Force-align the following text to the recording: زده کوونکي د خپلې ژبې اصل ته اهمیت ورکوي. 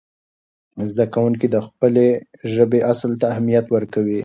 زده 0.89 1.05
کوونکي 1.13 1.47
د 1.51 1.57
خپلې 1.67 2.07
ژبې 2.53 2.79
اصل 2.91 3.11
ته 3.19 3.25
اهمیت 3.33 3.65
ورکوي. 3.71 4.19